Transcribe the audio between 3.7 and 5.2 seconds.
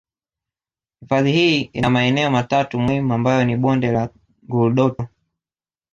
la Ngurdoto